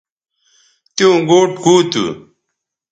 [0.95, 2.05] تیوں گوٹ کُو تھو